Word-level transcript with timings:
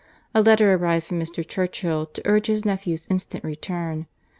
A 0.33 0.41
letter 0.41 0.73
arrived 0.73 1.05
from 1.05 1.19
Mr. 1.19 1.47
Churchill 1.47 2.07
to 2.07 2.23
urge 2.25 2.47
his 2.47 2.65
nephew's 2.65 3.05
instant 3.11 3.43
return. 3.43 4.07